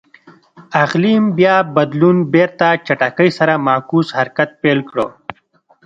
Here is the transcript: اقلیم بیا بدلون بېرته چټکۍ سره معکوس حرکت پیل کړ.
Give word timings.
اقلیم 0.83 1.23
بیا 1.37 1.55
بدلون 1.75 2.17
بېرته 2.33 2.67
چټکۍ 2.85 3.29
سره 3.37 3.53
معکوس 3.67 4.07
حرکت 4.17 4.49
پیل 4.61 4.79
کړ. 4.89 4.95